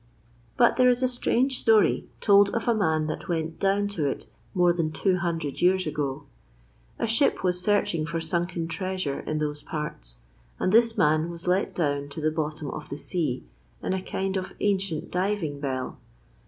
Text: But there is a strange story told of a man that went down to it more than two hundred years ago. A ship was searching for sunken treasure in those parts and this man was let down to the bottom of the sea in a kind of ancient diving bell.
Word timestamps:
But 0.57 0.77
there 0.77 0.89
is 0.89 1.03
a 1.03 1.07
strange 1.07 1.59
story 1.59 2.07
told 2.21 2.49
of 2.55 2.67
a 2.67 2.73
man 2.73 3.05
that 3.05 3.29
went 3.29 3.59
down 3.59 3.87
to 3.89 4.07
it 4.07 4.25
more 4.55 4.73
than 4.73 4.91
two 4.91 5.17
hundred 5.17 5.61
years 5.61 5.85
ago. 5.85 6.25
A 6.97 7.05
ship 7.05 7.43
was 7.43 7.61
searching 7.61 8.07
for 8.07 8.19
sunken 8.19 8.67
treasure 8.67 9.19
in 9.19 9.37
those 9.37 9.61
parts 9.61 10.17
and 10.57 10.71
this 10.71 10.97
man 10.97 11.29
was 11.29 11.45
let 11.45 11.75
down 11.75 12.09
to 12.09 12.19
the 12.19 12.31
bottom 12.31 12.71
of 12.71 12.89
the 12.89 12.97
sea 12.97 13.43
in 13.83 13.93
a 13.93 14.01
kind 14.01 14.37
of 14.37 14.53
ancient 14.59 15.11
diving 15.11 15.59
bell. 15.59 15.99